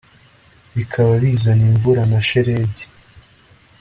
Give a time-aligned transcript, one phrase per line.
[0.75, 2.83] bikaba bizana imvura na shelegi